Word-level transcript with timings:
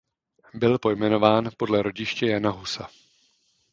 Byl 0.53 0.79
pojmenován 0.79 1.49
podle 1.57 1.81
rodiště 1.81 2.25
Jana 2.27 2.49
Husa. 2.49 2.89